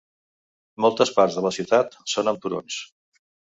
[0.85, 2.81] Moltes parts de la ciutat són amb turons.